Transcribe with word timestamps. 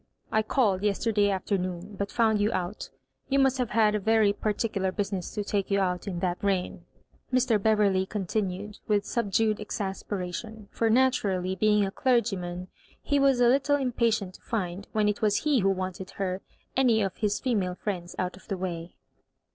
"I 0.31 0.41
called 0.41 0.81
yesterday 0.81 1.29
afternoon, 1.29 1.93
but 1.95 2.11
found 2.11 2.41
you 2.41 2.51
out 2.53 2.89
You 3.29 3.37
must 3.37 3.59
have 3.59 3.69
had 3.69 4.03
very 4.03 4.33
particular 4.33 4.91
business 4.91 5.31
to 5.35 5.43
take 5.43 5.69
you 5.69 5.79
out 5.79 6.07
in 6.07 6.21
that 6.21 6.43
rain," 6.43 6.85
Mr. 7.31 7.61
Bever 7.61 7.87
ley 7.87 8.07
continued, 8.07 8.79
with 8.87 9.05
subdued 9.05 9.59
exasperation; 9.59 10.69
for 10.71 10.89
naturally, 10.89 11.55
being 11.55 11.85
a 11.85 11.91
clergyman, 11.91 12.67
he 12.99 13.19
was 13.19 13.39
a 13.39 13.47
little 13.47 13.75
im 13.77 13.91
patient 13.91 14.33
to 14.33 14.41
find, 14.41 14.87
when 14.91 15.07
it 15.07 15.21
was 15.21 15.41
he 15.43 15.59
who 15.59 15.69
wanted 15.69 16.07
h^, 16.17 16.39
any 16.75 17.03
of 17.03 17.17
his 17.17 17.39
feniale 17.39 17.77
friends 17.77 18.15
out 18.17 18.35
of 18.35 18.47
the 18.47 18.57
way. 18.57 18.95